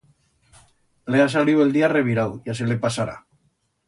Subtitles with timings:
[1.15, 3.15] Le ha saliu el día revirau, ya se le pasará.